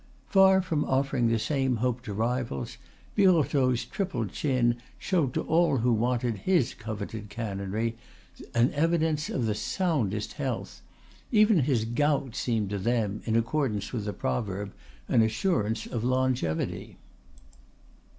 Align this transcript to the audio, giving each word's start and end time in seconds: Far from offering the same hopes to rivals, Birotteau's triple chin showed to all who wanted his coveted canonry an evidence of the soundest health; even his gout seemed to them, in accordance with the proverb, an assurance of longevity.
Far 0.25 0.63
from 0.63 0.83
offering 0.85 1.27
the 1.27 1.37
same 1.37 1.75
hopes 1.75 2.05
to 2.05 2.13
rivals, 2.15 2.77
Birotteau's 3.15 3.85
triple 3.85 4.25
chin 4.25 4.77
showed 4.97 5.31
to 5.35 5.41
all 5.41 5.77
who 5.77 5.93
wanted 5.93 6.37
his 6.37 6.73
coveted 6.73 7.29
canonry 7.29 7.97
an 8.55 8.73
evidence 8.73 9.29
of 9.29 9.45
the 9.45 9.53
soundest 9.53 10.33
health; 10.33 10.81
even 11.31 11.59
his 11.59 11.85
gout 11.85 12.35
seemed 12.35 12.71
to 12.71 12.79
them, 12.79 13.21
in 13.25 13.35
accordance 13.35 13.93
with 13.93 14.05
the 14.05 14.11
proverb, 14.13 14.73
an 15.07 15.21
assurance 15.21 15.85
of 15.85 16.03
longevity. 16.03 16.97